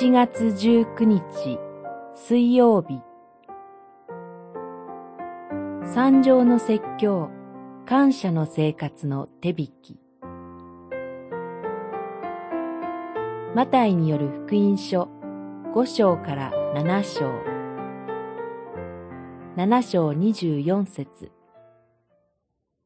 [0.00, 1.58] 1月19日
[2.14, 3.02] 水曜日。
[5.84, 7.28] 三条の説教
[7.84, 10.00] 感謝の生活の手引き。
[13.54, 15.10] マタイによる福音書
[15.74, 17.30] 5章から7章。
[19.58, 21.30] 7章24節。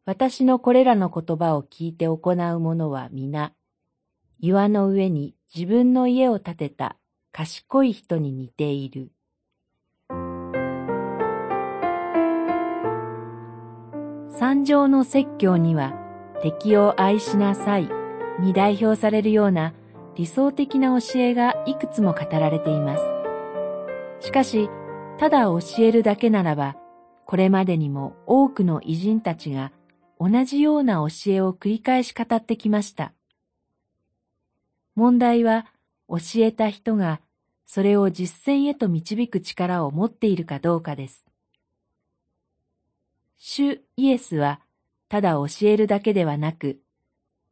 [0.04, 3.52] 私のこれらの言葉を聞いて行う者は皆、
[4.40, 6.96] 岩の上に自分の家を建てた。
[7.36, 9.10] 賢い人に似ている。
[14.28, 15.94] 三条の説教には
[16.42, 17.88] 敵を愛しなさい
[18.38, 19.74] に代表されるような
[20.14, 23.04] 理想的な教えがいくつも語られています。
[24.26, 24.70] しかし、
[25.18, 26.76] ただ教えるだけならば、
[27.26, 29.72] これまでにも多くの偉人たちが
[30.20, 33.12] 同じような教えを繰り返し語ってきました。
[34.94, 35.66] 問題は
[36.08, 37.20] 教えた人が
[37.66, 41.24] それを実践へと導く力を持っているかどうかです。
[43.36, 44.60] 主イエスは
[45.08, 46.80] ただ教えるだけではなく、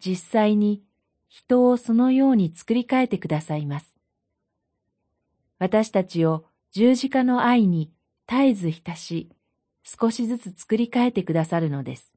[0.04, 0.82] 実際に
[1.28, 3.96] 人をそのように作り変えてくださいます。
[5.58, 7.92] 私たちを十字架の愛に
[8.28, 9.30] 絶えず浸し、
[9.84, 12.12] 少しずつ作り変えてくださるのです。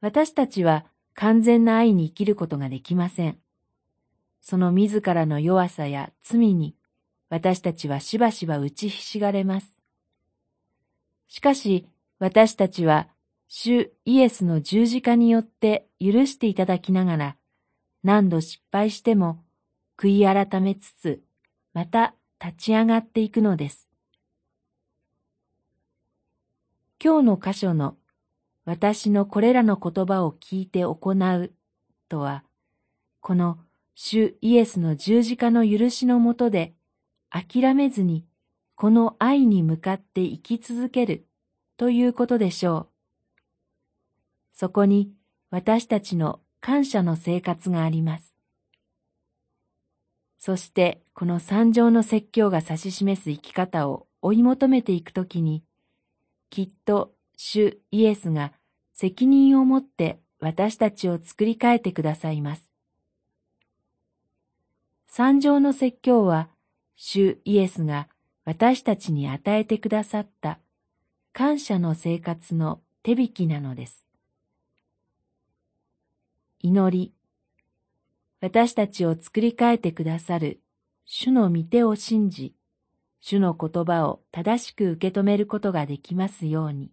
[0.00, 3.38] 私たちは完全な愛に生きることができません。
[4.48, 6.76] その自らの弱さや罪に
[7.30, 9.80] 私たちはしばしば打ちひしがれます。
[11.26, 11.88] しかし
[12.20, 13.08] 私たちは
[13.48, 17.36] 主イエスの十字架によって許していただきながら
[18.04, 19.42] 何度失敗しても
[19.98, 21.20] 悔い改めつつ
[21.74, 23.88] また立ち上がっていくのです。
[27.02, 27.96] 今日の箇所の
[28.64, 31.52] 私のこれらの言葉を聞いて行う
[32.08, 32.44] とは、
[33.20, 33.58] この
[33.98, 36.74] 主イエスの十字架の許しのもとで
[37.30, 38.26] 諦めずに
[38.74, 41.26] この愛に向かって生き続ける
[41.78, 42.88] ということでしょう。
[44.52, 45.12] そこに
[45.50, 48.36] 私たちの感謝の生活があります。
[50.36, 55.64] そしてこの三条の説教が指し示す生き方を追い求めていくときに、
[56.50, 58.52] きっと主イエスが
[58.92, 62.75] 責任を持って私たちを作り変えてくださいます。
[65.18, 66.50] 三条の説教は、
[66.94, 68.10] 主イエスが
[68.44, 70.58] 私たちに与えてくださった
[71.32, 74.04] 感謝の生活の手引きなのです。
[76.60, 77.14] 祈り、
[78.42, 80.60] 私たちを作り変えてくださる
[81.06, 82.52] 主の御手を信じ、
[83.22, 86.90] 主の言葉を正しく受け止めることができますように。